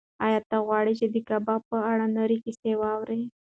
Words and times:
ایا 0.25 0.39
ته 0.49 0.57
غواړې 0.67 0.93
چې 0.99 1.05
د 1.13 1.15
کباب 1.29 1.61
په 1.71 1.77
اړه 1.91 2.05
نورې 2.17 2.37
کیسې 2.45 2.71
واورې؟ 2.81 3.21